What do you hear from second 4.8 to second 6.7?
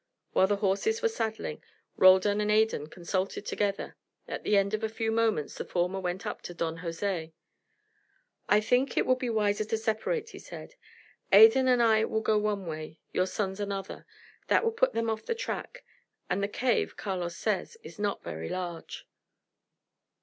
a few moments the former went up to